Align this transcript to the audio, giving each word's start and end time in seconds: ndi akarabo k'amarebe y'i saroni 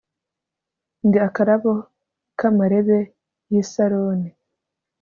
ndi 1.07 1.17
akarabo 1.27 1.73
k'amarebe 2.37 2.99
y'i 3.51 3.63
saroni 3.71 4.29